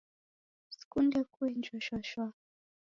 [0.75, 2.31] Sikunde kuenjesha shwashwaa